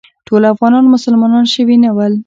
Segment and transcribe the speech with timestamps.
[0.27, 2.13] ټول افغانان مسلمانان شوي نه ول.